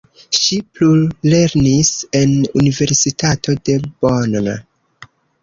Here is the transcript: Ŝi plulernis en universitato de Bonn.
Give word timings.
Ŝi 0.43 0.55
plulernis 0.77 1.91
en 2.21 2.33
universitato 2.63 3.57
de 3.69 3.77
Bonn. 3.93 4.43